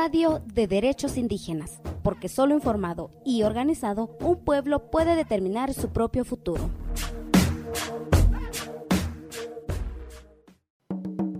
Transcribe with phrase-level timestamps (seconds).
[0.00, 6.24] Radio de Derechos Indígenas, porque solo informado y organizado un pueblo puede determinar su propio
[6.24, 6.70] futuro.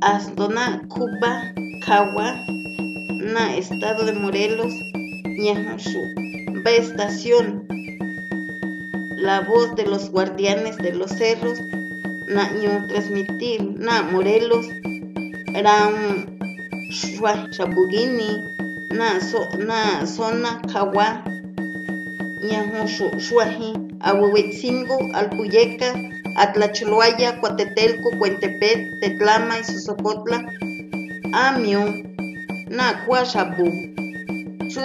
[0.00, 1.54] Astona, Cuba,
[1.86, 2.34] Cagua,
[3.32, 4.74] na estado de Morelos,
[5.24, 6.02] Ñajushu,
[6.66, 7.64] estación,
[9.18, 11.60] la voz de los guardianes de los cerros,
[12.26, 12.50] na
[12.88, 14.66] transmitir, na Morelos,
[15.54, 16.37] ram
[16.90, 18.30] shwa shabugini
[18.90, 21.22] na so na zona kawa
[22.48, 22.88] ñahu
[23.20, 23.70] shuahi
[24.00, 25.88] ahuehuetzingo alpuyeca
[26.36, 30.38] atlacholoaya cuatetelco cuentepet tetlama y sosocotla
[31.32, 31.82] amio
[32.76, 33.66] na cuaxabu
[34.72, 34.82] su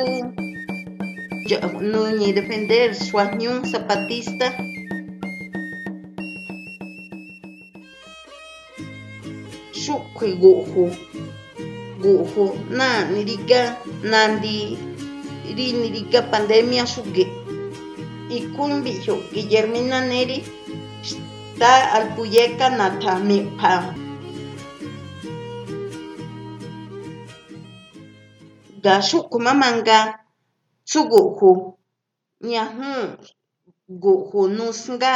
[1.91, 4.47] nuñi defender suañun zapatista.
[9.81, 10.31] Shukui
[12.03, 12.45] guhu
[12.77, 13.59] na nirika
[14.11, 14.57] nandi
[15.55, 17.25] ri nirika pandemia shuke.
[18.37, 20.37] Ikumbi yo Guillermina Neri
[21.03, 23.73] está alpuyeca nata mi pa.
[28.83, 29.99] Gashu kumamanga
[30.87, 31.51] tsuguhu
[32.41, 32.93] nyahu
[34.01, 35.13] guhu nusnga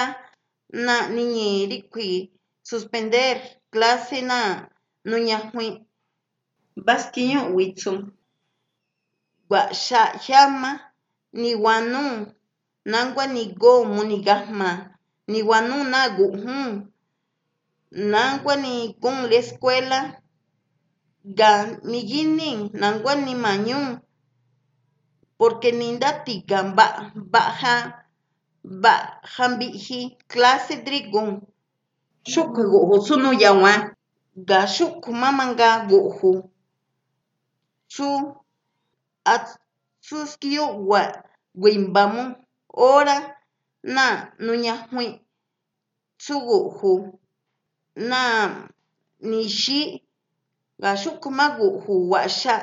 [0.85, 2.31] na niñi rikui
[2.63, 3.35] suspender
[3.71, 4.39] clase na
[5.09, 5.86] nuñahui
[6.85, 7.97] basquiño witsum
[9.49, 10.71] gua sha llama
[11.41, 12.01] ni wanu
[12.91, 14.69] nangwa ni go munigahma
[15.31, 16.91] ni wanu na guhun
[18.11, 19.99] nangwa ni con la escuela
[21.37, 21.51] ga
[22.81, 23.85] nangwa ni mañun
[25.37, 26.85] porque nindati gamba
[27.33, 27.75] baja
[28.83, 28.93] ba
[29.37, 29.99] jambiji
[30.31, 31.29] clase drigun
[32.31, 33.73] shuku guhu sunu yawa
[34.47, 36.31] ga shuku mamanga guhu
[39.33, 40.65] Atzuskiu
[41.61, 42.23] wimpamu
[42.77, 43.15] hora
[43.95, 45.07] nanuyajui
[46.21, 46.91] tsuguju
[48.09, 49.79] namixi
[50.81, 52.55] gayukmaguju washa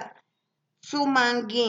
[0.88, 1.64] sumanki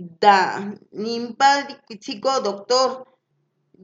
[0.00, 2.88] ndanimpari tsika doctor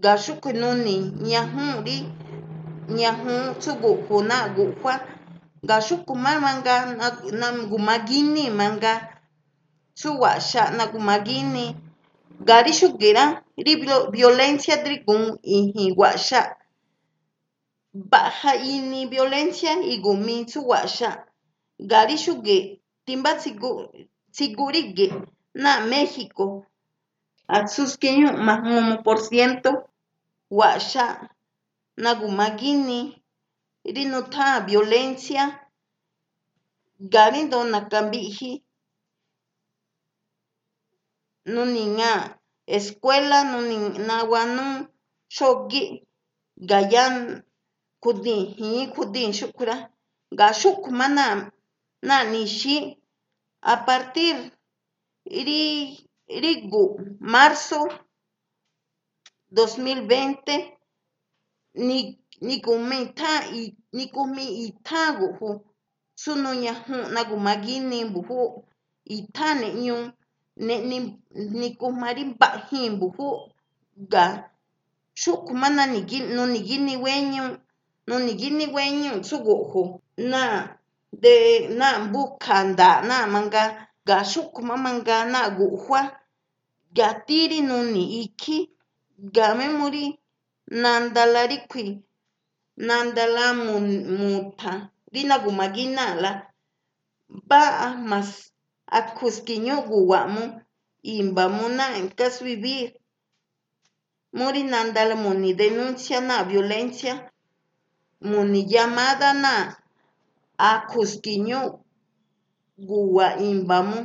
[0.03, 0.95] gayuknuni
[1.31, 1.97] ñajuri
[2.99, 4.93] ñaju na nagufa.
[7.71, 8.95] Gumagini manga
[9.95, 11.65] suwa sha na gumagini
[12.49, 12.73] gari
[14.13, 16.57] violencia drigun iji washa
[17.95, 21.11] baja ini violencia igumi suwasha
[21.91, 23.31] gari shuge timba
[24.33, 25.07] tsigurige
[25.55, 26.45] na México
[27.57, 29.71] atsuskeño mahmomo por ciento
[30.51, 31.07] washa
[31.97, 32.11] na
[33.87, 35.61] gumagini rinutha violencia
[37.01, 38.65] gari dona kambiji
[41.47, 44.89] nuninga escuela nuni nawanu
[45.29, 45.83] shogi
[46.69, 47.43] gayan
[48.03, 49.91] kudin hi kudin shukura
[50.39, 51.51] ga shukmana
[52.03, 52.99] na nishi
[53.63, 54.51] a partir
[55.25, 55.63] ri
[56.43, 57.89] rigu marzo
[59.53, 60.73] 2020
[61.75, 63.43] ni nikujmi itján
[63.97, 65.49] nikujmi itján nguju
[66.23, 68.39] sunu ñajun'na kumakini mbuju
[69.17, 69.97] itján ni'ñu
[70.67, 70.97] ne'ni
[71.61, 73.27] nikujmari mba'ajin mbuju
[74.05, 74.25] nga
[75.21, 75.69] xukju ma
[76.37, 77.45] noniguini gueño
[78.09, 79.83] noniguini gueño tsu nguju
[80.31, 80.59] ná'a
[81.23, 81.35] de
[81.79, 83.63] ná'a mbukja ndaa ná'a manga
[84.05, 86.03] nga xukju ma manga ná'a ngujua.
[86.93, 88.59] Nga tiri noni ikji
[89.27, 90.05] nga mejori
[90.83, 91.87] nandalari k'ui
[92.77, 93.45] nandala
[94.19, 94.73] muta
[95.13, 96.33] rina gumagina la
[97.49, 97.63] ba
[98.11, 98.29] mas
[98.99, 100.43] akusquiño guamu
[101.17, 102.89] imba muna en caso vivir
[104.39, 107.15] Muri nandala muni denuncia na violencia
[108.21, 109.53] muni llamada na
[110.59, 111.61] akusquiño
[112.89, 113.99] gua imbamu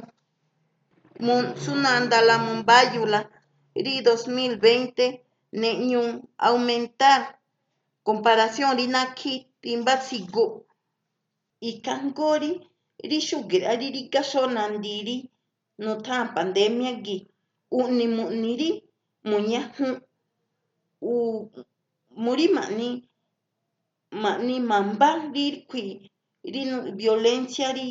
[1.25, 3.19] mun sunandala mumbayula
[3.83, 5.19] ri 2020
[5.61, 6.09] neñun
[6.47, 7.21] aumentar
[8.07, 10.45] Comparación rinaki pimpatziku.
[11.69, 12.51] Ikankori
[13.09, 15.15] rixukir ariri kaxonantiri
[15.83, 17.17] nothan pandemiagi
[17.79, 18.69] uni muniri
[19.29, 19.93] muñajun
[21.01, 21.13] u
[22.23, 22.89] muri mani
[24.23, 25.83] mani mamba rirkwi
[26.53, 27.87] rinu violencia ri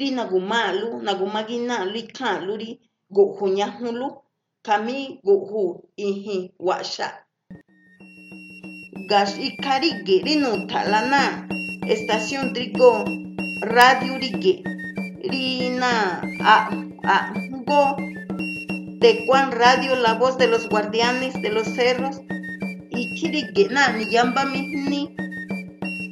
[0.00, 2.70] rinagumalu nagumaguinalu ikhanlu ri
[3.14, 4.08] guju ñajunlu
[4.66, 4.96] kami
[5.26, 5.62] guju
[6.06, 7.08] ijin washa.
[9.08, 11.48] Gas ikarige rino talana.
[11.86, 13.04] Estación trigo
[13.62, 14.62] radio rige
[15.24, 16.68] rina a
[17.04, 17.32] a
[17.66, 17.96] go.
[19.00, 22.20] Tecuan Radio La Voz de los Guardianes de los Cerros.
[22.90, 24.60] Y Kirigena ni yamba mi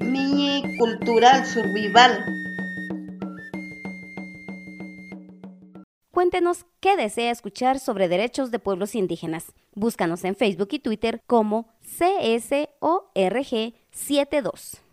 [0.00, 2.25] mi cultural survival.
[6.12, 9.52] Cuéntenos qué desea escuchar sobre derechos de pueblos indígenas.
[9.75, 14.85] Búscanos en Facebook y Twitter como CSORG72.